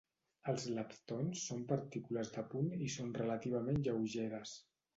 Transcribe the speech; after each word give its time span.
Els 0.53 0.63
leptons 0.77 1.43
són 1.51 1.61
partícules 1.73 2.33
de 2.39 2.45
punt 2.55 2.73
i 2.89 2.89
són 2.97 3.15
relativament 3.21 3.81
lleugeres. 3.89 4.59